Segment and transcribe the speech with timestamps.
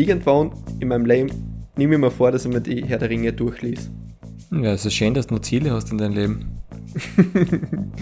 [0.00, 1.30] irgendwann in meinem Leben
[1.76, 3.90] nehme ich mir vor, dass ich mir die Herr der Ringe durchlese.
[4.50, 6.58] Ja, es ist schön, dass du noch Ziele hast in deinem Leben.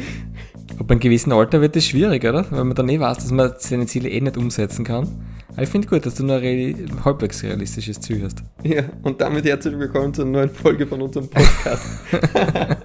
[0.78, 2.46] Ab einem gewissen Alter wird das schwierig, oder?
[2.50, 5.08] Weil man dann eh weiß, dass man seine Ziele eh nicht umsetzen kann.
[5.52, 8.44] Aber ich finde gut, dass du nur ein halbwegs realistisches Ziel hast.
[8.62, 11.84] Ja, und damit herzlich willkommen zur neuen Folge von unserem Podcast.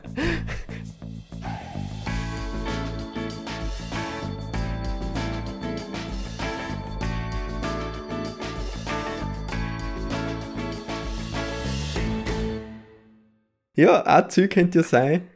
[13.76, 15.28] ja, ein Ziel könnte ja sein,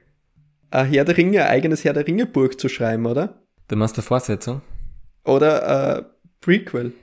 [0.72, 3.42] ein Herr der Ringe, ein eigenes Herr der Ringe Buch zu schreiben, oder?
[3.68, 4.62] Du meinst eine Fortsetzung?
[5.24, 6.06] Oder ein
[6.42, 6.94] Prequel.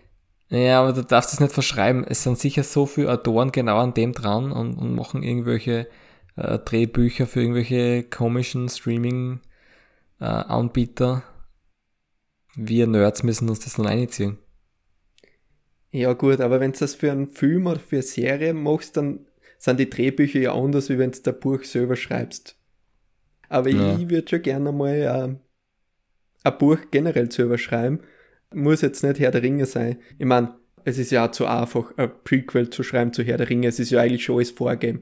[0.49, 2.05] Ja, aber du darfst es nicht verschreiben.
[2.05, 5.89] Es sind sicher so viele Autoren genau an dem dran und, und machen irgendwelche
[6.37, 11.23] äh, Drehbücher für irgendwelche komischen Streaming-Anbieter.
[11.27, 11.31] Äh,
[12.57, 14.39] Wir Nerds müssen uns das dann einziehen.
[15.91, 19.27] Ja gut, aber wenn du das für einen Film oder für eine Serie machst, dann
[19.65, 22.57] sind die Drehbücher ja anders, wie wenn du das Buch selber schreibst.
[23.49, 23.97] Aber ja.
[23.97, 28.01] ich würde schon gerne mal äh, ein Buch generell selber schreiben.
[28.53, 29.99] Muss jetzt nicht Herr der Ringe sein.
[30.19, 33.49] Ich meine, es ist ja auch zu einfach, ein Prequel zu schreiben zu Herr der
[33.49, 33.69] Ringe.
[33.69, 35.01] Es ist ja eigentlich schon alles vorgegeben.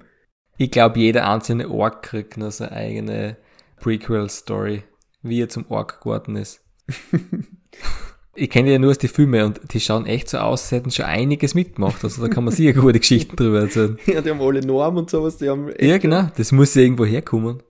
[0.58, 3.36] Ich glaube, jeder einzelne Ork kriegt noch seine eigene
[3.80, 4.84] Prequel-Story,
[5.22, 6.64] wie er zum Ork geworden ist.
[8.34, 10.90] ich kenne ja nur aus die Filme und die schauen echt so aus, als hätten
[10.90, 12.02] schon einiges mitgemacht.
[12.02, 13.98] Also da kann man sicher gute Geschichten drüber erzählen.
[14.06, 15.36] Ja, die haben alle Normen und sowas.
[15.36, 16.30] Die haben ja, genau.
[16.36, 17.62] Das muss ja irgendwo herkommen.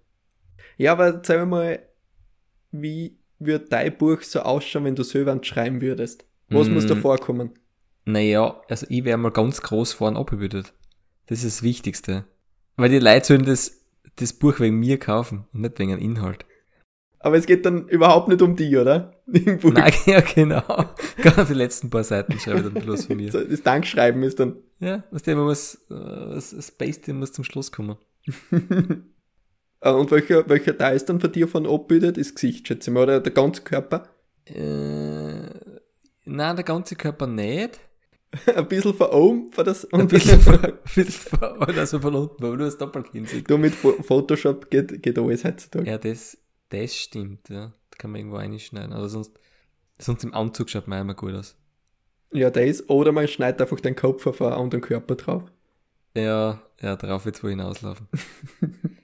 [0.76, 1.80] Ja, aber sag wir mal,
[2.70, 6.24] wie würde dein Buch so ausschauen, wenn du selber schreiben würdest?
[6.48, 6.72] Was mm.
[6.72, 7.00] muss da mm.
[7.00, 7.50] vorkommen?
[8.04, 10.72] Naja, also ich wäre mal ganz groß vorn abgebildet.
[11.26, 12.24] Das ist das Wichtigste.
[12.76, 13.84] Weil die Leute sollen das,
[14.16, 16.44] das Buch wegen mir kaufen und nicht wegen einem Inhalt.
[17.22, 19.14] Aber es geht dann überhaupt nicht um die, oder?
[19.26, 20.62] Nein, ja, genau.
[21.16, 23.30] Gerade die letzten paar Seiten schreibe ich dann bloß von mir.
[23.30, 24.56] Das Dankschreiben ist dann.
[24.80, 27.96] Ja, was der muss, das, das Base muss zum Schluss kommen.
[29.84, 32.16] Äh, und welcher, welcher Teil ist dann von dir von abbildet?
[32.16, 34.06] Ist Gesicht, schätze ich mal, oder der ganze Körper?
[34.44, 35.42] Äh,
[36.24, 37.80] nein, der ganze Körper nicht.
[38.54, 42.14] ein bisschen von oben, von das, und ein bisschen von, ein bisschen von, also von
[42.14, 43.50] unten, weil du das Doppelkinn siehst.
[43.50, 45.90] Du mit Photoshop geht, geht alles heutzutage.
[45.90, 46.38] Ja, das,
[46.72, 47.72] das stimmt, ja.
[47.90, 48.92] Da kann man irgendwo reinschneiden.
[48.92, 49.32] Aber sonst,
[49.98, 51.56] sonst im Anzug schaut man immer gut aus.
[52.32, 55.44] Ja, das, oder man schneidet einfach den Kopf auf einen anderen Körper drauf.
[56.14, 58.08] Ja, ja, darauf wird's wohl hinauslaufen.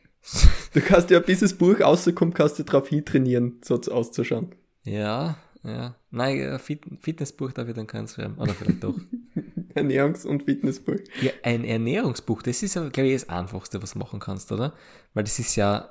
[0.75, 4.55] Du kannst ja, bis das Buch rauskommt, kannst du darauf hintrainieren, so auszuschauen.
[4.85, 5.97] Ja, ja.
[6.11, 8.37] Nein, Fit Fitnessbuch darf ich dann keins schreiben.
[8.39, 8.95] Oder vielleicht doch.
[9.75, 10.99] Ernährungs- und Fitnessbuch.
[11.23, 14.75] Ja, ein Ernährungsbuch, das ist aber, glaube ich, das Einfachste, was du machen kannst, oder?
[15.15, 15.89] Weil das ist ja,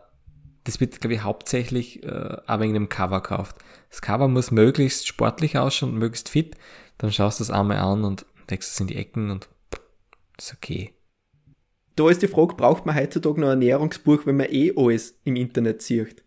[0.67, 3.55] das wird, glaube ich, hauptsächlich äh, auch wegen dem Cover gekauft.
[3.89, 6.55] Das Cover muss möglichst sportlich ausschauen und möglichst fit.
[6.97, 9.50] Dann schaust du es einmal an und deckst es in die Ecken und
[10.38, 10.94] ist okay
[11.97, 15.35] da ist die Frage, braucht man heutzutage noch ein Ernährungsbuch, wenn man eh alles im
[15.35, 16.23] Internet sieht?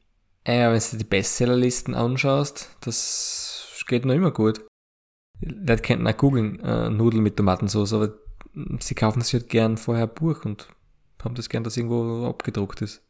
[0.46, 4.64] Ja, wenn du die Bestsellerlisten anschaust, das geht noch immer gut.
[5.40, 8.14] Leute könnten auch googeln, äh, Nudeln mit Tomatensauce, aber
[8.80, 10.68] sie kaufen sich halt gern vorher ein Buch und
[11.22, 13.02] haben das gern, dass irgendwo abgedruckt ist.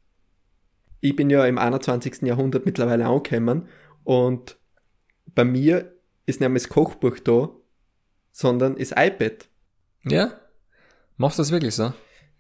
[1.01, 2.23] Ich bin ja im 21.
[2.23, 3.69] Jahrhundert mittlerweile angekommen
[4.05, 4.59] und
[5.35, 5.93] bei mir
[6.27, 7.51] ist nicht mehr das Kochbuch da,
[8.33, 9.49] sondern das iPad.
[10.05, 10.33] Ja?
[11.17, 11.93] Machst du das wirklich so?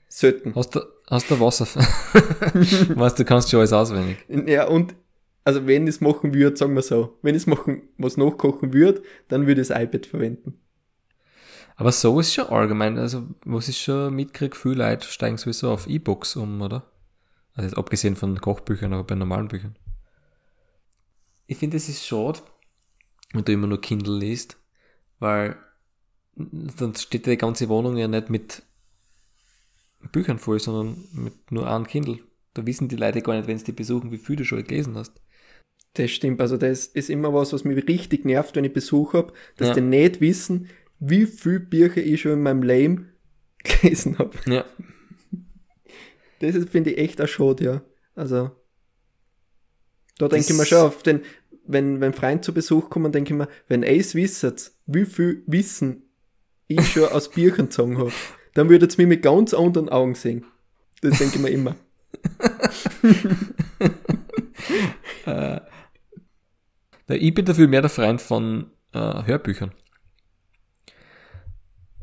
[0.08, 0.54] Sollten.
[0.54, 1.66] Hast du, hast du Wasser?
[2.96, 4.18] weißt du, kannst schon alles auswendig.
[4.28, 4.94] Ja, und
[5.44, 8.72] also wenn ich es machen würde, sagen wir so, wenn ich es machen, was nachkochen
[8.72, 10.60] würde, dann würde ich das iPad verwenden.
[11.76, 15.86] Aber so ist schon allgemein, also was ich schon mitkriege, viele Leute steigen sowieso auf
[15.86, 16.84] E-Books um, oder?
[17.54, 19.76] Also jetzt abgesehen von Kochbüchern, aber bei normalen Büchern.
[21.46, 22.40] Ich finde, es ist schade,
[23.32, 24.56] wenn du immer nur Kindle liest,
[25.18, 25.56] weil
[26.36, 28.62] dann steht die ganze Wohnung ja nicht mit
[30.12, 32.20] Büchern voll, sondern mit nur einem Kindle.
[32.54, 34.96] Da wissen die Leute gar nicht, wenn sie die besuchen, wie viel du schon gelesen
[34.96, 35.20] hast.
[35.94, 36.40] Das stimmt.
[36.40, 39.74] Also das ist immer was, was mich richtig nervt, wenn ich Besuch habe, dass ja.
[39.74, 40.68] die nicht wissen,
[41.00, 43.12] wie viel Bücher ich schon in meinem Leben
[43.58, 44.36] gelesen habe.
[44.46, 44.64] Ja.
[46.40, 47.82] Das finde ich echt Schade, ja.
[48.14, 48.50] Also
[50.18, 51.22] da denke ich mir schon auf den,
[51.66, 56.10] wenn, wenn Freunde zu Besuch kommen, denke ich mir, wenn es wisst, wie viel Wissen
[56.66, 58.12] ich schon aus Büchern gezogen habe
[58.54, 60.44] dann würdet ihr mich mit ganz anderen Augen sehen.
[61.02, 61.76] Das denke ich mir immer.
[65.26, 65.60] äh,
[67.08, 69.72] ich bin dafür mehr der Freund von äh, Hörbüchern.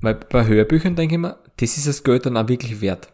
[0.02, 3.14] Weil bei Hörbüchern denke ich mir, das ist das Geld dann auch wirklich wert.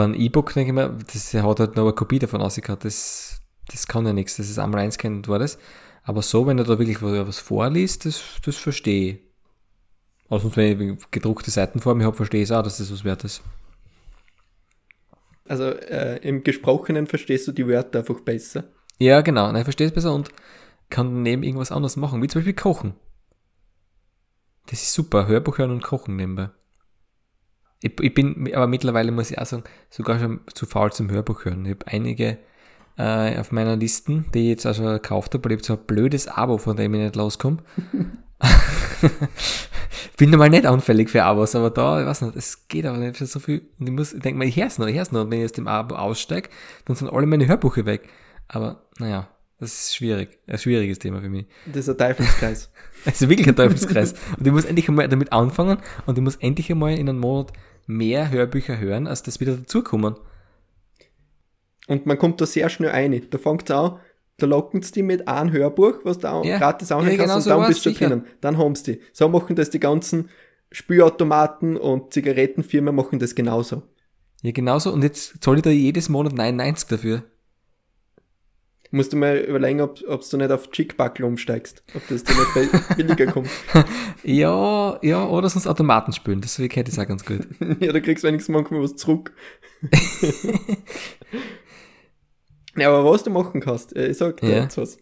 [0.00, 3.42] Bei einem E-Book denke ich mir, das hat halt noch eine Kopie davon ausgehauen, das,
[3.70, 5.58] das kann ja nichts, das ist einmal einscannen und war das.
[6.04, 9.18] Aber so, wenn er da wirklich was vorliest, das, das verstehe ich.
[10.30, 13.24] Also wenn ich gedruckte Seiten vor mir habe, verstehe ich auch, dass das was wert
[13.24, 13.42] ist.
[15.46, 18.64] Also äh, im Gesprochenen verstehst du die Wörter einfach besser.
[18.98, 19.48] Ja, genau.
[19.48, 20.30] Nein, ich verstehe es besser und
[20.88, 22.94] kann daneben irgendwas anderes machen, wie zum Beispiel kochen.
[24.64, 26.48] Das ist super, Hörbuch hören und kochen nebenbei.
[27.82, 31.44] Ich, ich bin, aber mittlerweile muss ich auch sagen, sogar schon zu faul zum Hörbuch
[31.44, 31.64] hören.
[31.64, 32.38] Ich habe einige
[32.98, 35.72] äh, auf meiner Listen, die ich jetzt auch schon gekauft habe, weil ich habe so
[35.74, 37.58] ein blödes Abo, von dem ich nicht loskomme.
[40.20, 43.16] bin normal nicht anfällig für Abos, aber da, ich weiß nicht, es geht aber nicht
[43.16, 43.62] für so viel.
[43.78, 45.22] Und ich muss, ich denke mal, ich hör's noch, ich hör's noch.
[45.22, 46.50] Und wenn ich aus dem Abo aussteige,
[46.84, 48.06] dann sind alle meine Hörbücher weg.
[48.46, 49.28] Aber, naja,
[49.58, 50.38] das ist schwierig.
[50.46, 51.46] Ein schwieriges Thema für mich.
[51.66, 52.70] Das ist ein Teufelskreis.
[53.06, 54.14] also wirklich ein Teufelskreis.
[54.38, 57.52] Und ich muss endlich einmal damit anfangen und ich muss endlich einmal in einem Monat
[57.96, 60.16] mehr Hörbücher hören, als das wieder dazukommen.
[61.88, 63.20] Und man kommt da sehr schnell ein.
[63.30, 63.98] Da fängt es an,
[64.38, 67.56] da locken sie die mit einem Hörbuch, was du ja, gratis anhören ja, kannst, genau
[67.56, 68.26] und dann bist du drinnen.
[68.40, 69.00] Dann haben sie die.
[69.12, 70.30] So machen das die ganzen
[70.70, 73.82] Spülautomaten und Zigarettenfirmen machen das genauso.
[74.42, 74.92] Ja, genauso.
[74.92, 77.24] Und jetzt zahle ich da jedes Monat 99 dafür.
[78.92, 81.84] Musst du mal überlegen, ob, ob du nicht auf Chickbuckle umsteigst.
[81.94, 83.48] Ob das dir nicht billiger kommt.
[84.24, 86.40] ja, ja, oder sonst Automaten spülen.
[86.40, 87.46] Das hätte ich auch ganz gut.
[87.80, 89.32] ja, da kriegst du wenigstens manchmal was zurück.
[92.76, 94.62] ja, aber was du machen kannst, äh, ich sag dir ja.
[94.62, 94.98] jetzt was.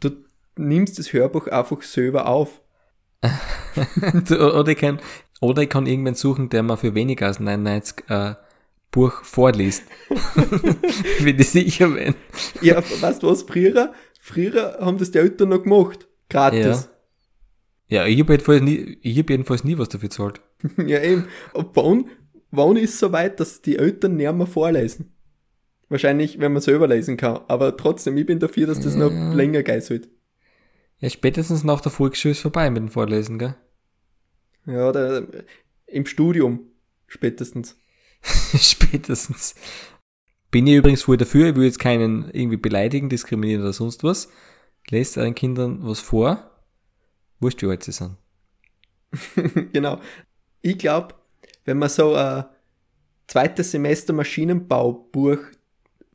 [0.00, 0.10] Du
[0.56, 2.62] nimmst das Hörbuch einfach selber auf.
[4.30, 5.00] oder, ich kann,
[5.40, 8.34] oder ich kann irgendwann suchen, der mal für weniger als 99 äh,
[8.90, 9.84] Buch vorliest.
[11.20, 12.14] Wenn ich sicher bin.
[12.62, 16.08] Ja, weißt du was, früher, früher haben das die Eltern noch gemacht.
[16.30, 16.88] Gratis.
[17.88, 20.40] Ja, ja ich habe jedenfalls, nie, hab jedenfalls nie was dafür gezahlt.
[20.86, 21.26] ja, eben.
[21.52, 22.10] Und wann,
[22.50, 25.12] wann ist es so weit, dass die Eltern näher mehr vorlesen?
[25.90, 27.40] Wahrscheinlich, wenn man selber lesen kann.
[27.48, 29.08] Aber trotzdem, ich bin dafür, dass das ja.
[29.08, 30.08] noch länger geißelt.
[30.98, 33.54] Ja, spätestens nach der Volksschule ist vorbei mit dem Vorlesen, gell?
[34.66, 35.26] Ja, der,
[35.86, 36.72] im Studium
[37.06, 37.78] spätestens.
[38.56, 39.54] Spätestens.
[40.50, 44.28] Bin ich übrigens voll dafür, ich will jetzt keinen irgendwie beleidigen, diskriminieren oder sonst was.
[44.88, 46.50] Lest euren Kindern was vor.
[47.40, 48.16] Wurscht, wie alt sie sind.
[49.72, 50.00] genau.
[50.62, 51.14] Ich glaube,
[51.64, 52.46] wenn man so ein
[53.26, 55.38] zweites Semester Maschinenbaubuch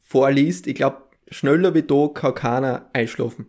[0.04, 3.48] vorliest, ich glaube, schneller wie da kann keiner einschlafen.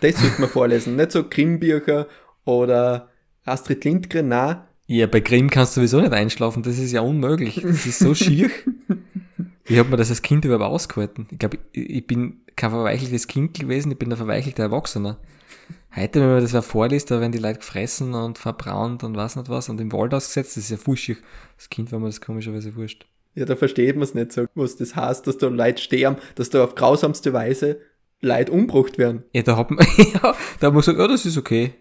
[0.00, 0.96] Das sollte man vorlesen.
[0.96, 2.08] Nicht so Krimmbücher
[2.44, 3.10] oder
[3.44, 7.60] Astrid Lindgren, nein, ja, bei Grimm kannst du sowieso nicht einschlafen, das ist ja unmöglich.
[7.62, 8.50] Das ist so schier.
[9.64, 11.26] Wie hat man das als Kind überhaupt ausgehalten?
[11.30, 15.18] Ich glaube, ich bin kein verweicheltes Kind gewesen, ich bin ein verweichelter Erwachsener.
[15.94, 19.36] Heute, wenn man das wer vorliest, da werden die Leute gefressen und verbrannt und was
[19.36, 21.18] nicht was und im Wald ausgesetzt, das ist ja fuschig.
[21.56, 23.06] Das Kind war mir das komischerweise wurscht.
[23.34, 26.50] Ja, da versteht man es nicht so, was das heißt, dass da Leute sterben, dass
[26.50, 27.80] da auf grausamste Weise
[28.20, 29.24] Leute umgebracht werden.
[29.32, 31.74] Ja, da hat man, ja, da hat man gesagt, ja, das ist okay.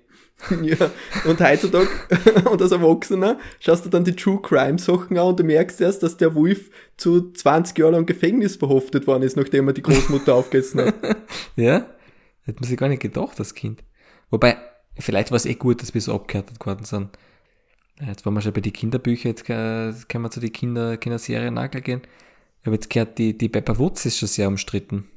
[0.61, 0.91] ja,
[1.25, 1.87] und heutzutage,
[2.49, 6.03] und als Erwachsener, schaust du dann die True Crime Sachen an und du merkst erst,
[6.03, 10.33] dass der Wolf zu 20 Jahren lang Gefängnis verhaftet worden ist, nachdem er die Großmutter
[10.35, 10.95] aufgegessen hat.
[11.55, 11.85] Ja,
[12.43, 13.83] hätte man sich gar nicht gedacht, das Kind.
[14.29, 14.57] Wobei,
[14.97, 17.09] vielleicht war es eh gut, dass wir so abgehärtet geworden sind.
[17.99, 22.01] Jetzt waren wir schon bei den Kinderbüchern, jetzt können wir zu den Kinder, Kinderserien nachgehen.
[22.61, 25.07] Ich habe jetzt gehört, die, die Pepper Woods ist schon sehr umstritten.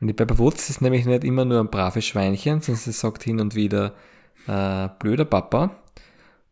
[0.00, 3.24] Und die Pepper Woods ist nämlich nicht immer nur ein braves Schweinchen, sondern sie sagt
[3.24, 3.94] hin und wieder,
[4.46, 5.82] äh, blöder Papa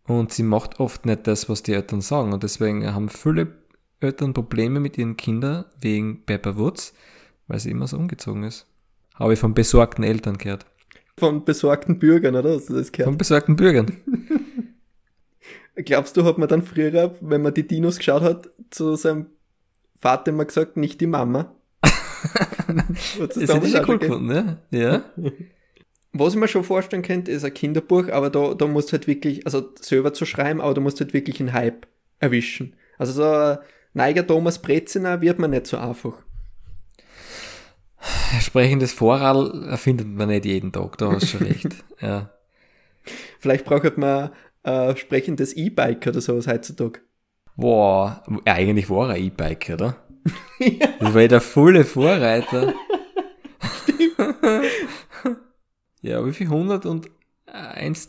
[0.06, 2.32] und sie macht oft nicht das, was die Eltern sagen.
[2.32, 3.48] Und deswegen haben viele
[4.00, 6.94] Eltern Probleme mit ihren Kindern wegen Pepper Woods,
[7.48, 8.66] weil sie immer so umgezogen ist.
[9.14, 10.66] Habe ich von besorgten Eltern gehört.
[11.18, 12.54] Von besorgten Bürgern, oder?
[12.54, 13.08] Hast du das gehört?
[13.08, 13.92] Von besorgten Bürgern.
[15.76, 19.26] Glaubst du, hat man dann früher, wenn man die Dinos geschaut hat, zu seinem
[19.98, 21.54] Vater immer gesagt, nicht die Mama?
[23.18, 24.58] das ist ja cool gefunden, ne?
[24.70, 25.04] Ja.
[26.18, 29.06] Was ich mir schon vorstellen könnte, ist ein Kinderbuch, aber da, da musst du halt
[29.06, 31.86] wirklich, also selber zu schreiben, aber da musst du halt wirklich einen Hype
[32.20, 32.74] erwischen.
[32.98, 33.58] Also so ein
[33.92, 36.14] Neiger Thomas Breziner wird man nicht so einfach.
[38.40, 41.68] Sprechendes Vorrat erfindet man nicht jeden Tag, da hast du schon recht.
[42.00, 42.30] ja.
[43.38, 44.30] Vielleicht braucht man
[44.62, 47.00] ein sprechendes E-Bike oder sowas heutzutage.
[47.56, 49.96] Boah, eigentlich war er E-Bike, oder?
[50.58, 50.88] ja.
[50.98, 52.74] Das war ja der volle Vorreiter.
[56.06, 56.46] Ja, wie viel?
[56.46, 57.10] 101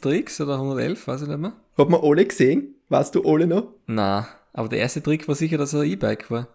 [0.01, 1.54] Tricks oder 111, weiß ich nicht mehr.
[1.77, 2.75] Hat man alle gesehen?
[2.89, 3.74] Weißt du alle noch?
[3.88, 6.48] Na, aber der erste Trick war sicher, dass er ein E-Bike war.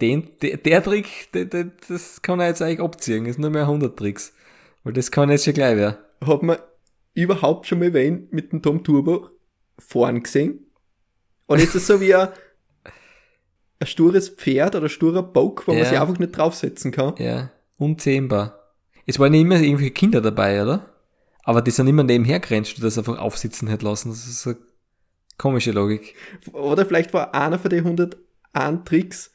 [0.00, 3.24] Den, der, der Trick, der, der, das kann er jetzt eigentlich abziehen.
[3.24, 4.32] Das ist nur mehr 100 Tricks.
[4.82, 5.96] Weil das kann jetzt schon gleich werden.
[6.24, 6.56] Hat man
[7.14, 9.28] überhaupt schon mal wen mit dem Tom Turbo
[9.78, 10.66] fahren gesehen?
[11.48, 12.28] Oder ist das so wie ein,
[13.78, 15.80] ein stures Pferd oder ein sturer Bock, wo ja.
[15.80, 17.14] man sich einfach nicht draufsetzen kann?
[17.18, 18.61] Ja, unzähmbar.
[19.06, 20.88] Es waren immer irgendwelche Kinder dabei, oder?
[21.44, 24.10] Aber die sind immer nebenher du das einfach aufsitzen hätte lassen.
[24.10, 24.56] Das ist eine
[25.38, 26.14] komische Logik.
[26.52, 29.32] Oder vielleicht war einer von den 101 Tricks,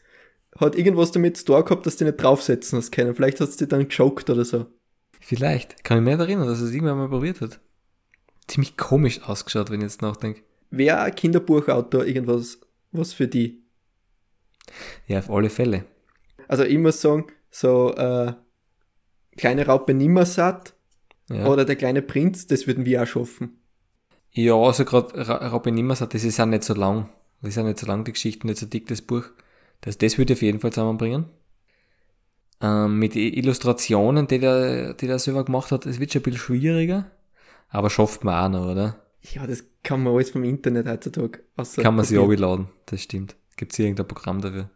[0.57, 3.13] hat irgendwas damit zu tun gehabt, dass die nicht draufsetzen hast können.
[3.13, 4.67] Vielleicht hat es die dann gejoked oder so.
[5.19, 5.83] Vielleicht.
[5.83, 7.59] Kann ich mich nicht erinnern, dass es irgendwann mal probiert hat.
[8.47, 10.41] Ziemlich komisch ausgeschaut, wenn ich jetzt nachdenke.
[10.69, 12.59] Wäre ein Kinderbuchautor irgendwas
[12.91, 13.63] was für die?
[15.05, 15.85] Ja, auf alle Fälle.
[16.47, 18.33] Also ich muss sagen, so äh,
[19.37, 20.73] kleine Raupe Nimmersatt
[21.29, 21.47] ja.
[21.47, 23.59] oder der kleine Prinz, das würden wir auch schaffen.
[24.31, 27.09] Ja, also gerade Raupe Nimmersatt, das ist auch nicht so lang.
[27.41, 29.23] Das ist auch nicht so lang, die Geschichte, nicht so dick, das Buch.
[29.81, 31.25] Das, das würde ich auf jeden Fall zusammenbringen.
[32.59, 36.39] Ähm, mit Illustrationen, die der, die der selber gemacht hat, es wird schon ein bisschen
[36.39, 37.11] schwieriger,
[37.69, 38.95] aber schafft man auch noch, oder?
[39.21, 41.43] Ja, das kann man alles vom Internet heutzutage.
[41.75, 43.35] Kann man sich auch laden, das stimmt.
[43.57, 44.69] Gibt es irgendein Programm dafür?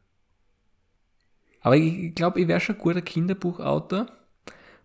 [1.62, 4.08] Aber ich glaube, ich wäre schon ein guter Kinderbuchautor,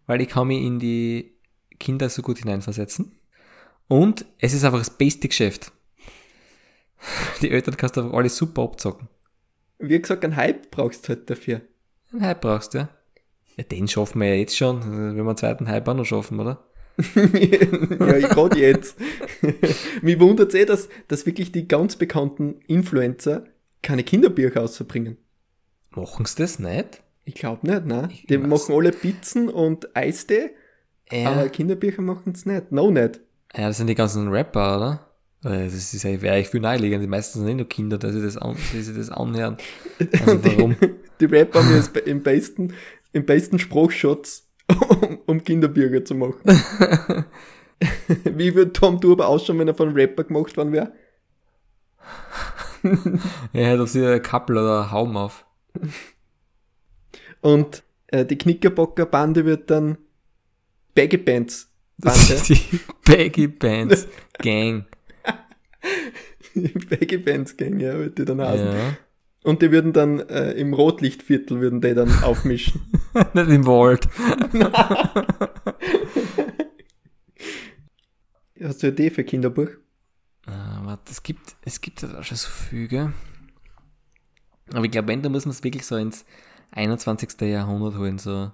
[0.07, 1.35] weil ich kann mich in die
[1.79, 3.13] Kinder so gut hineinversetzen.
[3.89, 5.73] Und es ist einfach das beste Geschäft.
[7.43, 9.09] Die Eltern kannst du einfach alles super abzocken.
[9.79, 11.61] Wie gesagt, einen Hype brauchst du halt dafür.
[12.13, 12.89] Einen Hype brauchst du, ja.
[13.57, 16.41] Ja, den schaffen wir ja jetzt schon, wenn wir einen zweiten Hype auch noch schaffen,
[16.41, 16.65] oder?
[17.15, 18.99] ja, gerade jetzt.
[20.03, 23.45] Mich wundert es eh, dass, dass wirklich die ganz bekannten Influencer
[23.83, 25.19] keine Kinderbücher auszubringen.
[25.91, 27.03] Machen sie das nicht?
[27.27, 28.09] Ich glaube nicht, nein.
[28.11, 30.51] Ich die machen alle Pizzen und Eistee,
[31.11, 31.33] ja.
[31.33, 32.71] aber Kinderbücher machen es nicht.
[32.71, 33.21] No, nicht.
[33.55, 35.07] Ja, das sind die ganzen Rapper, oder?
[35.43, 37.03] Das ist ja, wäre ich viel naheliegend.
[37.03, 39.57] Die meisten sind nicht nur Kinder, dass sie das, an, die sie das anhören.
[39.99, 40.77] Also warum?
[40.81, 42.75] Die, die Rapper haben jetzt im besten,
[43.13, 44.49] im besten Spruchschutz,
[44.89, 46.41] um, um Kinderbürger zu machen.
[48.25, 50.93] Wie würde Tom Turbo ausschauen, wenn er von Rapper gemacht worden wäre?
[53.53, 55.45] er hätte auf sie ein Kappel oder Haum auf.
[57.47, 59.99] Und äh, die Knickerbocker Bande wird dann
[60.97, 62.43] Baggy Bands Bande.
[62.49, 64.87] die Baggy Bands Gang.
[66.91, 68.67] Baggy Bands Gang, ja, wird die dann heißen.
[68.67, 68.97] Ja.
[69.45, 72.81] Und die würden dann äh, im Rotlichtviertel würden die dann aufmischen.
[73.35, 74.09] Nicht im Wald.
[78.61, 79.69] Hast du eine Idee für Kinderbuch?
[80.49, 80.51] Äh,
[80.83, 83.13] warte, es gibt, es gibt ja schon so Füge.
[84.73, 86.25] Aber ich glaube, wenn, da muss man es wirklich so ins
[86.73, 87.41] 21.
[87.43, 88.53] Jahrhundert holen, so.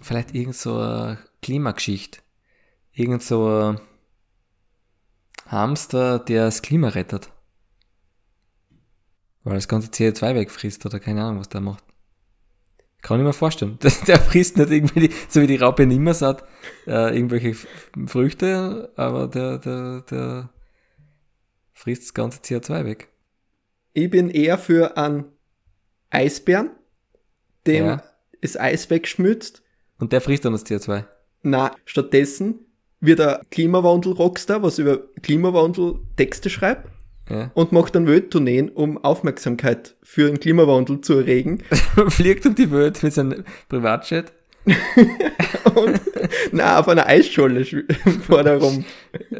[0.00, 2.20] Vielleicht irgend so eine Klimageschichte.
[2.92, 3.80] Irgend so ein
[5.46, 7.30] Hamster, der das Klima rettet.
[9.44, 11.84] Weil das ganze CO2 wegfrisst oder keine Ahnung, was der macht.
[13.02, 13.78] Kann ich mir vorstellen.
[14.08, 16.42] Der, frisst nicht irgendwie, die, so wie die Raupe Nimmersatt,
[16.88, 17.54] äh, irgendwelche
[18.06, 20.50] Früchte, aber der, der, der
[21.72, 23.08] frisst das ganze CO2 weg.
[23.92, 25.26] Ich bin eher für einen
[26.10, 26.70] Eisbären,
[27.66, 28.02] dem ja.
[28.40, 29.62] das Eis wegschmützt.
[29.98, 31.04] Und der frisst dann das CO2?
[31.42, 32.60] Na, stattdessen
[33.00, 36.88] wird er Klimawandel-Rockstar, was über Klimawandel Texte schreibt
[37.30, 37.50] ja.
[37.54, 41.62] und macht dann Welttourneen, um Aufmerksamkeit für den Klimawandel zu erregen.
[42.08, 44.32] Fliegt um die Welt mit seinem Privatjet.
[45.76, 46.00] und,
[46.50, 48.84] na, auf einer Eisscholle fährt er rum.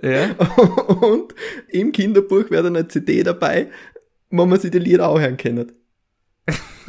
[0.01, 0.31] Ja.
[0.35, 1.35] Und
[1.69, 3.69] im Kinderbuch wäre dann eine CD dabei,
[4.31, 5.73] wo man sich die Lieder auch hören kann.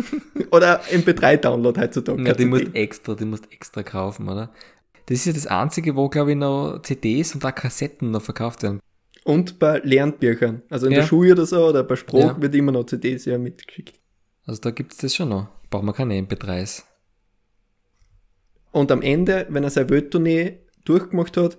[0.51, 2.23] oder MP3-Download heutzutage.
[2.23, 4.51] Ja, die musst extra, die musst extra kaufen, oder?
[5.07, 8.63] Das ist ja das einzige, wo, glaube ich, noch CDs und auch Kassetten noch verkauft
[8.63, 8.81] werden.
[9.23, 10.61] Und bei Lernbüchern.
[10.69, 10.99] Also in ja.
[10.99, 12.41] der Schule oder so, oder bei Spruch ja.
[12.41, 13.99] wird immer noch CDs ja mitgeschickt.
[14.45, 15.47] Also da gibt es das schon noch.
[15.69, 16.83] Braucht man keine MP3s.
[18.71, 21.57] Und am Ende, wenn er seine Welttournee durchgemacht hat,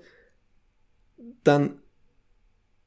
[1.44, 1.80] dann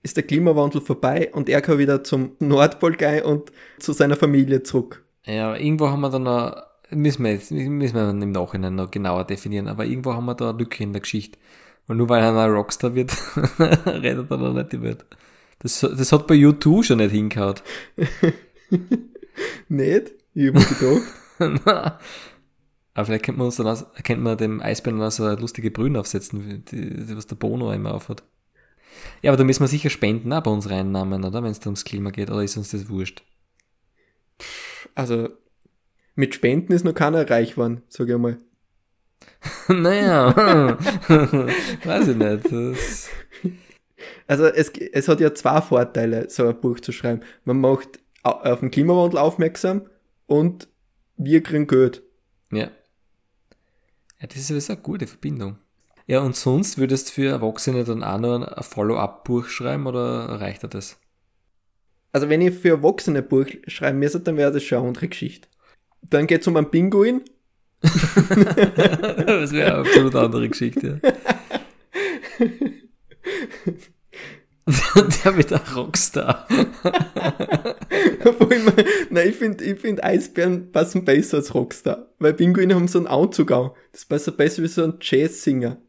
[0.03, 4.63] ist der Klimawandel vorbei und er kann wieder zum Nordpol gehen und zu seiner Familie
[4.63, 5.05] zurück.
[5.25, 9.25] Ja, irgendwo haben wir dann noch, müssen wir jetzt, müssen wir im Nachhinein noch genauer
[9.25, 11.37] definieren, aber irgendwo haben wir da eine Lücke in der Geschichte.
[11.87, 13.11] Und nur weil einer Rockstar wird,
[13.59, 15.05] rettet er noch nicht die Welt.
[15.59, 17.55] Das, das hat bei U2 schon nicht hingehauen.
[19.69, 20.11] nicht?
[20.33, 21.99] Ich hab gedacht.
[22.93, 25.95] Aber vielleicht könnte man uns dann aus, könnte man dem Eisbären dann so lustige Brühen
[25.95, 28.23] aufsetzen, die, was der Bono immer aufhat.
[29.21, 31.41] Ja, aber da müssen wir sicher spenden auch bei unseren Einnahmen, oder?
[31.41, 33.23] Wenn es da ums Klima geht, oder ist uns das wurscht?
[34.95, 35.29] Also,
[36.15, 38.37] mit Spenden ist noch keiner reich geworden, sag ich mal.
[39.67, 40.35] naja,
[41.83, 42.51] weiß ich nicht.
[42.51, 43.09] Das
[44.27, 47.21] also es, es hat ja zwei Vorteile, so ein Buch zu schreiben.
[47.43, 49.87] Man macht auf den Klimawandel aufmerksam
[50.25, 50.67] und
[51.17, 52.03] wir kriegen Geld.
[52.51, 52.71] Ja.
[54.19, 55.57] Ja, das ist sowieso eine gute Verbindung.
[56.07, 60.63] Ja, und sonst würdest du für Erwachsene dann auch noch ein Follow-up-Buch schreiben oder reicht
[60.63, 60.97] dir das?
[62.11, 65.47] Also wenn ich für Erwachsene Buch schreiben müsste, dann wäre das schon eine andere Geschichte.
[66.01, 67.21] Dann geht es um einen Pinguin
[67.81, 71.01] das wäre eine absolut andere Geschichte.
[75.23, 76.47] der wird ein Rockstar.
[79.09, 82.09] Nein, ich finde ich find Eisbären passen besser als Rockstar.
[82.19, 83.75] Weil Pinguine haben so einen Anzug auch.
[83.93, 85.81] Das passt besser wie so ein Jazzsinger.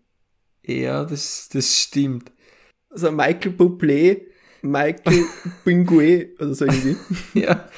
[0.64, 2.32] Ja, das, das stimmt.
[2.88, 4.22] Also Michael Bublé,
[4.62, 5.24] Michael
[5.64, 6.96] Pinguin oder so irgendwie.
[7.34, 7.68] ja.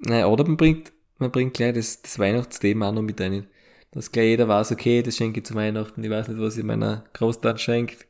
[0.00, 3.46] Naja, oder man bringt, man bringt gleich das, das Weihnachtsthema auch noch mit rein.
[3.92, 6.64] Dass gleich jeder weiß, okay, das schenke ich zu Weihnachten, ich weiß nicht, was ich
[6.64, 8.06] meiner Großtat schenkt,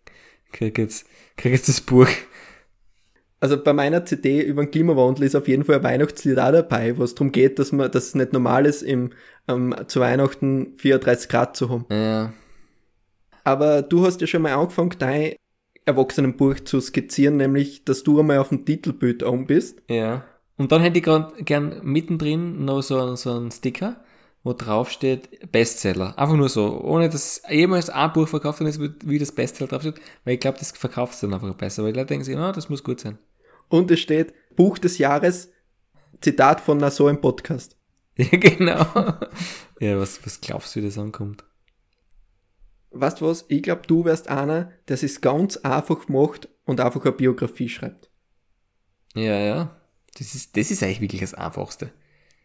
[0.53, 2.09] krieg jetzt, krieg jetzt das Buch.
[3.41, 6.97] Also bei meiner CD über den Klimawandel ist auf jeden Fall ein Weihnachtslied auch dabei,
[6.99, 9.11] wo es darum geht, dass man, dass es nicht normal ist, im,
[9.47, 11.87] ähm, zu Weihnachten 34 Grad zu haben.
[11.91, 12.33] Ja.
[13.45, 15.35] Aber du hast ja schon mal angefangen, dein
[15.89, 19.83] Erwachsenenbuch zu skizzieren, nämlich, dass du einmal auf dem Titelbild oben bist.
[19.89, 20.25] Ja.
[20.57, 24.05] Und dann hätte ich gern mittendrin noch so, so einen Sticker,
[24.45, 26.19] wo drauf steht Bestseller.
[26.19, 30.35] Einfach nur so, ohne dass jemals ein Buch verkauft ist, wie das Bestseller draufsteht, weil
[30.35, 32.69] ich glaube, das verkauft es dann einfach besser, weil die Leute denken sich, oh, das
[32.69, 33.19] muss gut sein.
[33.69, 35.51] Und es steht Buch des Jahres,
[36.21, 37.77] Zitat von so einem Podcast.
[38.21, 38.85] Ja, genau.
[39.79, 41.45] ja, was, was glaubst du, wie das ankommt?
[42.91, 43.45] Weißt du was?
[43.49, 48.11] Ich glaube, du wärst einer, der es ganz einfach macht und einfach eine Biografie schreibt.
[49.15, 49.77] Ja, ja.
[50.17, 51.93] Das ist, das ist eigentlich wirklich das Einfachste.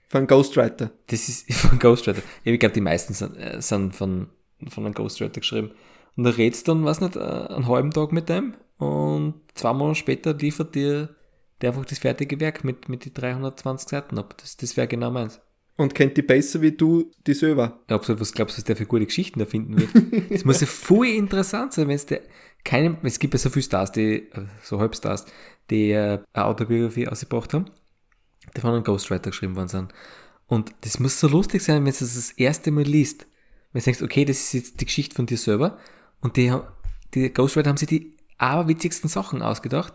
[0.09, 0.91] Von Ghostwriter.
[1.07, 2.21] Das ist von Ghostwriter.
[2.43, 4.29] Ich glaube, die meisten sind, äh, sind von,
[4.67, 5.71] von einem Ghostwriter geschrieben.
[6.15, 10.00] Und da redst dann, was nicht, äh, einen halben Tag mit dem und zwei Monate
[10.00, 11.15] später liefert dir
[11.62, 14.35] der einfach das fertige Werk mit, mit die 320 Seiten ab.
[14.38, 15.39] Das, das wäre genau meins.
[15.75, 17.80] Und kennt die besser wie du die selber.
[17.88, 20.32] Du, was glaubst du, was der für gute Geschichten erfinden wird?
[20.32, 22.22] das muss ja voll interessant sein, wenn es der
[22.63, 25.25] keinem, es gibt ja so viele Stars, die, äh, so Halbstars,
[25.70, 27.65] die äh, eine Autobiografie ausgebracht haben,
[28.56, 29.94] die von einem Ghostwriter geschrieben worden sind.
[30.48, 33.25] Und das muss so lustig sein, wenn du das das erste Mal liest.
[33.72, 35.77] Wenn du denkst, okay, das ist jetzt die Geschichte von dir selber
[36.22, 36.53] und die,
[37.13, 39.94] die Ghostwriter haben sich die aberwitzigsten Sachen ausgedacht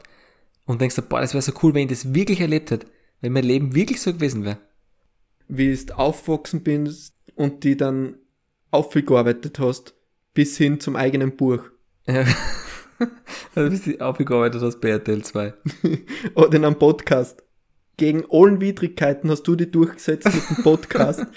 [0.64, 2.86] und denkst, boah, das wäre so cool, wenn ich das wirklich erlebt hätte,
[3.20, 4.58] wenn mein Leben wirklich so gewesen wäre.
[5.48, 8.16] Wie du aufgewachsen bist und die dann
[8.70, 9.94] aufgearbeitet hast,
[10.34, 11.64] bis hin zum eigenen Buch.
[12.06, 12.24] Ja.
[13.54, 15.54] Also bist du aufgearbeitet hast bei RTL 2.
[16.34, 17.42] Oder in einem Podcast.
[17.96, 21.26] Gegen allen Widrigkeiten hast du die durchgesetzt mit dem Podcast.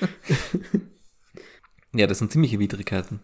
[1.93, 3.19] Ja, das sind ziemliche Widrigkeiten.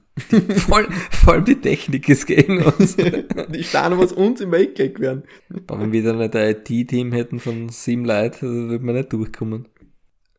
[0.58, 2.98] vor, vor, allem die Technik ist gegen uns.
[2.98, 5.24] die stehen, was uns im Weg werden.
[5.68, 9.14] Aber wenn wir dann nicht ein IT-Team hätten von sieben Leuten, dann würde man nicht
[9.14, 9.70] durchkommen.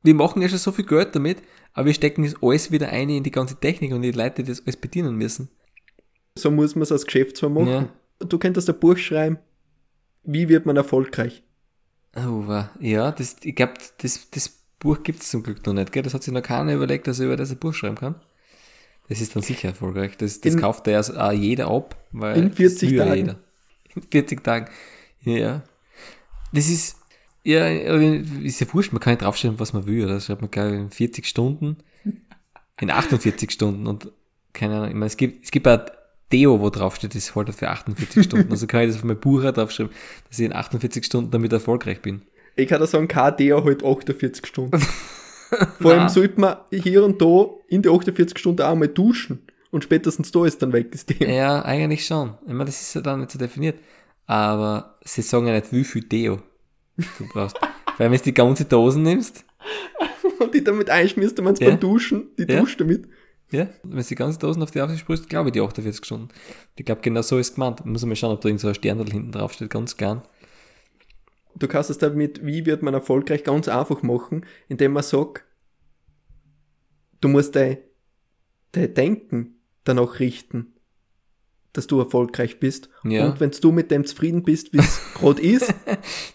[0.09, 1.43] Wir machen ja schon so viel Geld damit,
[1.75, 4.49] aber wir stecken das alles wieder ein in die ganze Technik und die Leute, die
[4.49, 5.51] das alles bedienen müssen.
[6.39, 7.69] So muss man es als Geschäftsmann machen.
[7.69, 8.27] Ja.
[8.27, 9.39] Du könntest ein Buch schreiben,
[10.23, 11.43] wie wird man erfolgreich?
[12.17, 12.43] Oh,
[12.81, 16.03] ja, das, ich glaube, das, das Buch gibt es zum Glück noch nicht, gell?
[16.03, 18.15] Das hat sich noch keiner überlegt, dass er über das ein Buch schreiben kann.
[19.11, 20.17] Das ist dann sicher erfolgreich.
[20.17, 23.15] Das, das in, kauft ja auch jeder ab, weil in 40 Tagen.
[23.15, 23.39] Jeder.
[23.95, 24.71] In 40 Tagen.
[25.21, 25.65] Ja.
[26.55, 26.97] Das ist,
[27.45, 30.15] ja, ist ja wurscht, man kann nicht draufstellen, was man will, oder?
[30.15, 31.77] Das schreibt man gleich in 40 Stunden,
[32.81, 34.11] in 48 Stunden und
[34.53, 35.81] keine Ahnung, ich meine, es gibt, es gibt auch
[36.33, 38.51] Deo, wo draufsteht, das haltet für 48 Stunden.
[38.51, 39.93] Also kann ich das auf mein Buch draufschreiben,
[40.29, 42.23] dass ich in 48 Stunden damit erfolgreich bin.
[42.57, 44.81] Ich kann da sagen, kein Deo halt 48 Stunden.
[45.81, 49.41] Vor allem sollte man hier und da in die 48 Stunden auch mal duschen.
[49.71, 51.29] Und spätestens da ist dann weg das Deo.
[51.29, 52.35] Ja, eigentlich schon.
[52.47, 53.79] Ich meine, das ist ja dann nicht so definiert.
[54.27, 56.43] Aber sie sagen ja nicht, wie viel Deo
[57.19, 57.57] du brauchst.
[57.97, 59.45] Weil wenn du die ganze Dosen nimmst.
[60.41, 61.71] und die damit einschmierst, du meinst ja.
[61.71, 62.61] beim Duschen, die ja.
[62.61, 63.09] duscht damit.
[63.51, 66.29] Ja, wenn du die ganze Dosen auf die Aufsicht sprühst, glaube ich die 48 Stunden.
[66.77, 67.85] Ich glaube, genau so ist gemeint.
[67.87, 70.23] Muss man mal schauen, ob da irgend so ein Sternl hinten drauf steht, ganz gern.
[71.55, 75.45] Du kannst es damit, wie wird man erfolgreich, ganz einfach machen, indem man sagt,
[77.21, 77.79] du musst dein,
[78.73, 80.75] dein Denken danach richten,
[81.79, 82.91] dass du erfolgreich bist.
[83.05, 83.27] Ja.
[83.27, 85.73] Und wenn du mit dem zufrieden bist, wie es gerade ist,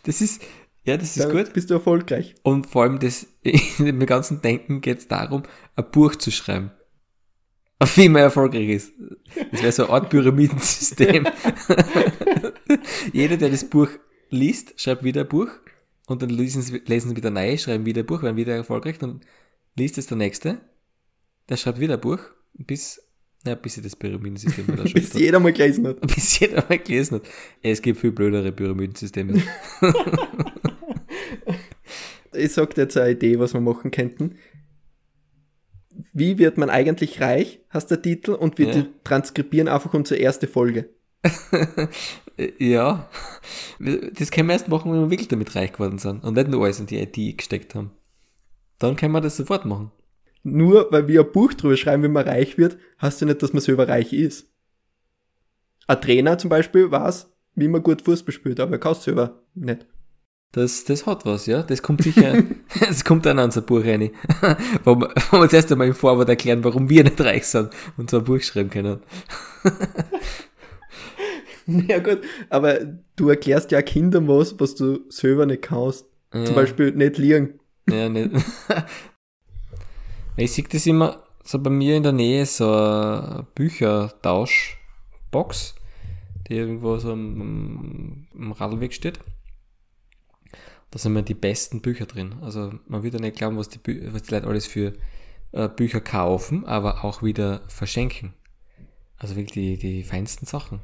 [0.03, 0.41] das ist,
[0.83, 1.53] ja, das ist gut.
[1.53, 2.35] Bist du erfolgreich.
[2.43, 5.43] Und vor allem das, in dem ganzen Denken geht es darum,
[5.75, 6.71] ein Buch zu schreiben
[7.95, 8.93] wie man erfolgreich ist.
[9.51, 11.27] Das wäre so eine Art Pyramidensystem.
[13.13, 13.89] Jeder, der das Buch
[14.29, 15.49] liest, schreibt wieder ein Buch
[16.07, 18.99] und dann lesen sie, lesen sie wieder neu, schreiben wieder ein Buch, werden wieder erfolgreich,
[18.99, 19.21] dann
[19.75, 20.61] liest es der Nächste,
[21.49, 22.19] der schreibt wieder ein Buch,
[22.53, 23.01] bis,
[23.45, 24.93] ja, bis sie das Pyramidensystem wieder schreibt.
[24.93, 26.01] bis jeder mal gelesen hat.
[26.15, 27.23] Bis jeder mal gelesen hat.
[27.61, 29.41] Es gibt viel blödere Pyramidensysteme.
[32.33, 34.35] ich sag dir jetzt eine Idee, was wir machen könnten
[36.13, 38.85] wie wird man eigentlich reich, hast der Titel, und wir ja.
[39.03, 40.89] transkribieren einfach unsere erste Folge.
[42.59, 43.09] ja,
[43.79, 46.63] das können wir erst machen, wenn wir wirklich damit reich geworden sind und nicht nur
[46.63, 47.91] alles in die IT gesteckt haben.
[48.79, 49.91] Dann können wir das sofort machen.
[50.43, 53.53] Nur weil wir ein Buch drüber schreiben, wie man reich wird, heißt ja nicht, dass
[53.53, 54.47] man selber reich ist.
[55.87, 59.41] Ein Trainer zum Beispiel weiß, wie man gut Fußball spielt, aber er kann es selber
[59.53, 59.85] nicht.
[60.53, 61.63] Das, das hat was, ja.
[61.63, 62.43] Das kommt sicher,
[62.79, 64.11] das kommt dann an unser Buch rein.
[64.83, 67.69] wo, wir, wo wir uns erst einmal im Vorwort erklären, warum wir nicht reich sind
[67.97, 68.99] und so ein Buch schreiben können.
[71.87, 72.79] ja gut, aber
[73.15, 76.05] du erklärst ja Kindern was, was du selber nicht kannst.
[76.33, 76.45] Ja.
[76.45, 77.59] Zum Beispiel nicht liegen.
[77.89, 78.31] Ja, nicht.
[80.37, 85.75] Ich sehe das immer so bei mir in der Nähe, so eine Büchertauschbox,
[86.47, 89.19] die irgendwo so am, am Radlweg steht.
[90.91, 92.35] Da sind immer die besten Bücher drin.
[92.41, 93.79] Also man würde nicht glauben, was die,
[94.13, 94.93] was die Leute alles für
[95.51, 98.33] äh, Bücher kaufen, aber auch wieder verschenken.
[99.17, 100.79] Also wirklich die, die feinsten Sachen.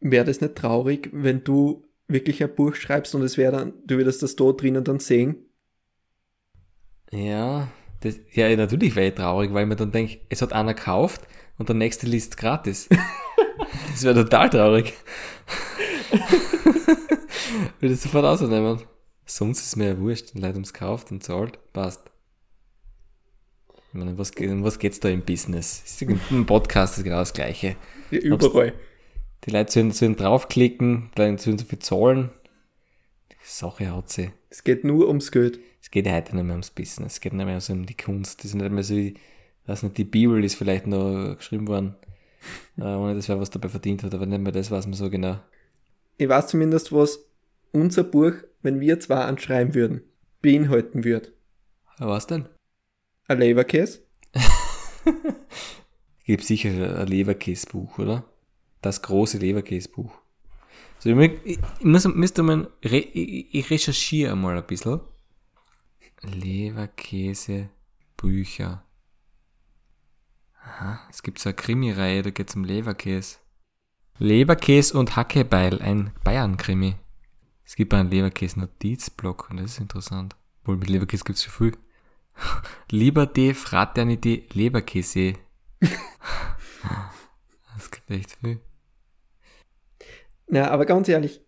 [0.00, 3.96] Wäre das nicht traurig, wenn du wirklich ein Buch schreibst und es wäre dann, du
[3.96, 5.46] würdest das dort drinnen dann sehen?
[7.10, 7.68] Ja,
[8.00, 11.22] das, ja, natürlich wäre ich traurig, weil ich mir dann denke, es hat einer gekauft
[11.58, 12.88] und der nächste liest gratis.
[13.90, 14.94] das wäre total traurig.
[17.80, 18.82] Würde ich sofort ausnehmen.
[19.24, 22.10] Sonst ist es mir ja wurscht, den Leuten ums kauft und zahlt, passt.
[23.88, 26.00] Ich meine, was, um was geht's da im Business?
[26.30, 27.76] Im Podcast ist genau das Gleiche.
[28.10, 28.74] Ja, überall.
[29.44, 32.30] Die Leute sollen, sollen draufklicken, die Leute sollen so viel zahlen.
[33.30, 34.30] Die Sache hat sie.
[34.50, 35.58] Es geht nur ums Geld.
[35.88, 37.96] Es geht ja heute nicht mehr ums Business, es geht nicht mehr so um die
[37.96, 38.40] Kunst.
[38.40, 39.14] Das ist nicht mehr so wie,
[39.64, 41.94] weiß nicht, die Bibel ist vielleicht noch geschrieben worden,
[42.76, 45.08] äh, ohne dass wer was dabei verdient hat, aber nicht mehr das weiß man so
[45.08, 45.40] genau.
[46.18, 47.24] Ich weiß zumindest, was
[47.72, 50.02] unser Buch, wenn wir zwei anschreiben würden,
[50.42, 51.32] beinhalten wird.
[51.96, 52.50] Was denn?
[53.26, 54.00] Ein Leberkäse?
[56.26, 58.24] Gibt sicher ein Leberkäsebuch, oder?
[58.82, 60.12] Das große Leberkäsebuch.
[60.96, 65.00] Also ich, ich, ich muss, müsste ich, ich recherchiere mal ein bisschen.
[66.22, 68.84] Leberkäse-Bücher.
[70.62, 73.38] Aha, es gibt so eine Krimi-Reihe, da geht es um Leberkäse.
[74.18, 76.96] Leberkäse und Hackebeil, ein Bayern-Krimi.
[77.64, 80.36] Es gibt einen Leberkäse-Notizblock und das ist interessant.
[80.64, 81.76] Wohl mit Leberkäse gibt es schon viel.
[82.90, 85.34] Liberté, Fraternité, Leberkäse.
[85.80, 85.90] das
[87.90, 88.60] gibt echt viel.
[90.48, 91.40] Na, aber ganz ehrlich,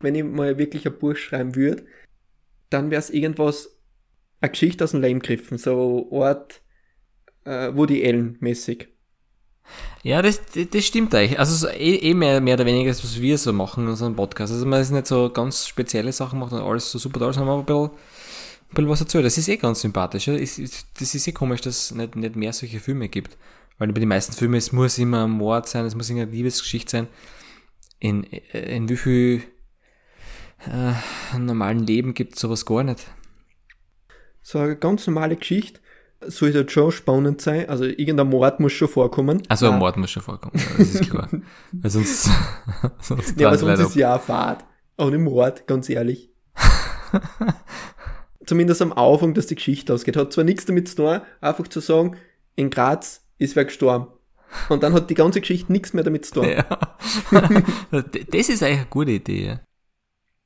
[0.00, 1.86] wenn ich mal wirklich ein Buch schreiben würde,
[2.70, 3.73] dann wäre es irgendwas,
[4.40, 6.60] eine Geschichte aus dem Leim gegriffen, so Ort
[7.44, 8.88] äh, Woody Allen mäßig.
[10.02, 11.38] Ja, das, das stimmt eigentlich.
[11.38, 14.52] Also so eh, eh mehr, mehr oder weniger, was wir so machen in unserem Podcast.
[14.52, 17.60] Also man ist nicht so ganz spezielle Sachen macht und alles so super toll, sondern
[17.60, 17.90] ein bisschen, ein
[18.70, 19.22] bisschen was dazu.
[19.22, 20.26] Das ist eh ganz sympathisch.
[20.26, 20.34] Ja?
[20.34, 20.58] Das
[21.14, 23.38] ist eh komisch, dass es nicht, nicht mehr solche Filme gibt.
[23.78, 26.30] Weil bei den meisten Filmen, es muss immer ein Mord sein, es muss immer eine
[26.30, 27.08] Liebesgeschichte sein.
[27.98, 29.42] In, in wie viel
[30.66, 33.06] äh, normalen Leben gibt es sowas gar nicht.
[34.46, 35.80] So eine ganz normale Geschichte
[36.20, 37.66] sollte halt schon spannend sein.
[37.68, 39.42] Also irgendein Mord muss schon vorkommen.
[39.48, 41.28] Also ein Mord muss schon vorkommen, das ist klar.
[41.72, 42.28] Weil sonst,
[43.00, 44.64] sonst ja, aber sonst ist ja eine Fahrt.
[44.98, 46.30] Ohne Mord, ganz ehrlich.
[48.46, 50.18] Zumindest am Anfang, dass die Geschichte ausgeht.
[50.18, 52.16] Hat zwar nichts damit zu tun, einfach zu sagen,
[52.54, 54.08] in Graz ist wer gestorben.
[54.68, 56.48] Und dann hat die ganze Geschichte nichts mehr damit zu tun.
[56.50, 56.64] Ja.
[57.32, 59.60] das ist eigentlich eine gute Idee.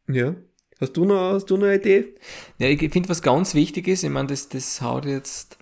[0.07, 0.37] Ja.
[0.81, 2.15] Hast du noch, hast du noch eine Idee?
[2.59, 5.59] Ja, ich finde, was ganz wichtig ist, ich meine, das, das haut jetzt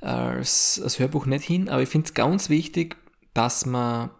[0.00, 2.96] als, als Hörbuch nicht hin, aber ich finde es ganz wichtig,
[3.34, 4.10] dass man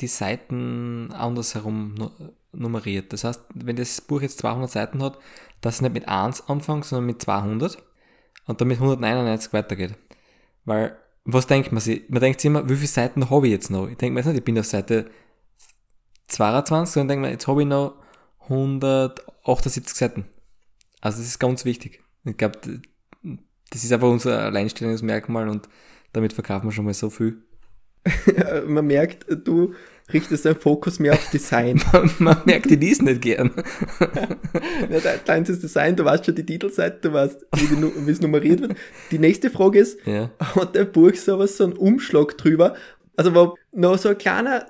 [0.00, 2.10] die Seiten andersherum
[2.52, 3.12] nummeriert.
[3.12, 5.18] Das heißt, wenn das Buch jetzt 200 Seiten hat,
[5.60, 7.78] dass es nicht mit 1 anfängt, sondern mit 200
[8.46, 9.94] und dann mit 199 weitergeht.
[10.64, 12.08] Weil, was denkt man sich?
[12.08, 13.88] Man denkt sich immer, wie viele Seiten habe ich jetzt noch?
[13.88, 15.10] Ich denke mir jetzt nicht, ich bin auf Seite
[16.28, 17.94] 22, sondern denke mir, jetzt habe ich noch
[19.40, 20.24] 178 Seiten.
[21.00, 22.02] Also das ist ganz wichtig.
[22.24, 22.58] Ich glaube,
[23.70, 25.68] das ist einfach unser Alleinstellungsmerkmal und
[26.12, 27.42] damit verkaufen wir schon mal so viel.
[28.66, 29.74] man merkt, du
[30.12, 31.80] richtest deinen Fokus mehr auf Design.
[31.92, 33.50] man, man merkt, die liest nicht gern.
[34.90, 38.76] ja, deins ist Design, du weißt schon die Titelseite, du weißt, wie es nummeriert wird.
[39.10, 40.30] Die nächste Frage ist, ja.
[40.38, 42.74] hat der Buch sowas, so einen Umschlag drüber,
[43.16, 44.66] also wo noch so ein kleiner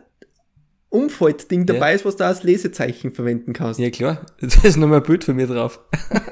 [0.90, 1.96] Umfaltding dabei ja.
[1.96, 3.78] ist, was du als Lesezeichen verwenden kannst.
[3.78, 5.80] Ja klar, da ist nochmal ein Bild von mir drauf.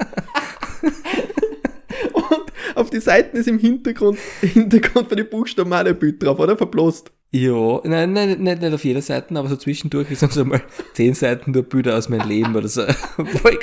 [2.77, 6.57] auf die Seiten ist im Hintergrund, Hintergrund von den Buchstaben auch ein Bild drauf, oder?
[6.57, 7.11] Verblost.
[7.33, 10.63] Ja, nein, nein, nicht, nicht auf jeder Seite, aber so zwischendurch ist so mal
[10.95, 12.83] zehn Seiten nur Bilder aus meinem Leben oder so,
[13.17, 13.59] wo ich,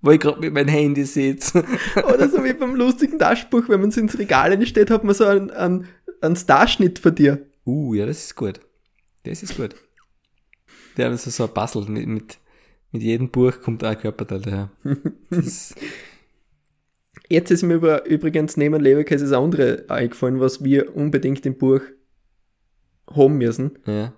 [0.00, 1.64] wo ich gerade mit meinem Handy sitze.
[1.96, 5.24] Oder so wie beim lustigen Taschenbuch, wenn man es ins Regal steht, hat man so
[5.24, 5.88] einen, einen,
[6.20, 7.44] einen Starschnitt von dir.
[7.66, 8.60] Uh, ja, das ist gut.
[9.24, 9.74] Das ist gut.
[10.96, 12.38] Der hat so, so ein Puzzle mit, mit,
[12.92, 14.70] mit jedem Buch kommt auch ein Körperteil daher.
[17.28, 21.80] Jetzt ist mir übrigens neben Leberkäse das andere eingefallen, was wir unbedingt im Buch
[23.10, 23.78] haben müssen.
[23.86, 24.12] Ja.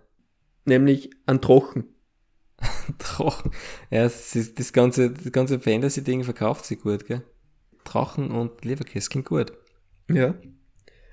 [0.65, 1.85] Nämlich ein Trochen.
[2.99, 3.53] Drachen.
[3.91, 7.23] Ja, das, ist, das ganze, das ganze Fantasy-Ding verkauft sich gut, gell?
[7.85, 9.53] Drachen und Leberkäse klingt gut.
[10.11, 10.35] Ja.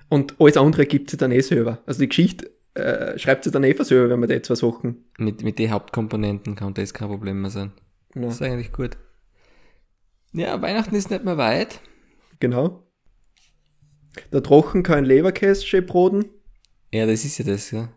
[0.10, 1.84] Und alles andere gibt sie dann eh selber.
[1.86, 5.06] Also die Geschichte äh, schreibt sie dann eh selber, wenn man da zwei Sachen.
[5.18, 7.72] Mit, mit den Hauptkomponenten kann das kein Problem mehr sein.
[8.16, 8.22] Ja.
[8.24, 8.98] Das ist eigentlich gut.
[10.34, 11.80] Ja, Weihnachten ist nicht mehr weit.
[12.40, 12.88] Genau.
[14.32, 16.26] Der Drachen kann Leberkäse schön broden.
[16.92, 17.90] Ja, das ist ja das, ja.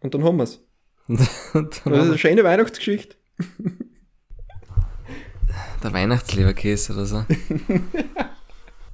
[0.00, 0.64] Und dann haben wir's.
[1.08, 3.16] das ist eine schöne Weihnachtsgeschichte.
[5.82, 7.24] Der Weihnachtsleberkäse oder so.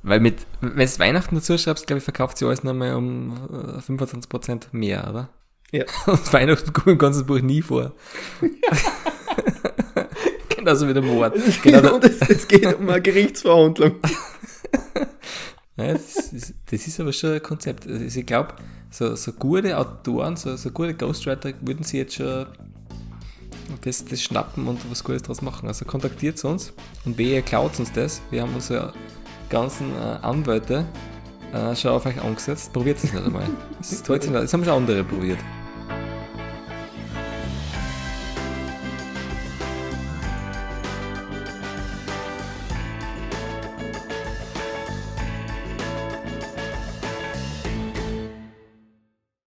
[0.07, 3.35] Weil mit, wenn du Weihnachten dazu schreibst, glaube ich, verkauft sie alles nochmal um
[3.89, 5.31] 25% äh, mehr, oder?
[5.73, 5.85] Ja.
[6.07, 7.93] Und Weihnachten kommt im ganzen Buch nie vor.
[10.57, 11.35] Genauso wie der Mord.
[11.35, 13.97] Es geht, genau, um, das, es geht um eine Gerichtsverhandlung.
[15.79, 17.87] Ja, das, ist, das ist aber schon ein Konzept.
[17.87, 18.55] Also ich glaube,
[18.91, 22.47] so, so gute Autoren, so, so gute Ghostwriter würden sie jetzt schon
[23.83, 25.69] das, das schnappen und was Gutes draus machen.
[25.69, 26.73] Also kontaktiert uns
[27.05, 28.23] und ihr klaut uns das.
[28.31, 28.95] Wir haben unsere
[29.49, 30.85] ganzen äh, Anwälte
[31.53, 32.73] äh, schon auf euch angesetzt.
[32.73, 33.45] Probiert es nicht einmal.
[33.79, 35.39] Das, das haben schon andere probiert.